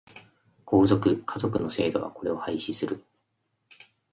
[0.65, 3.03] 皇族、華族の制度はこれを廃止する。